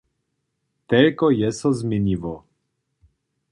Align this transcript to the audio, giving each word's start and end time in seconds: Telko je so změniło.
Telko 0.87 1.29
je 1.31 1.51
so 1.59 1.73
změniło. 1.73 2.35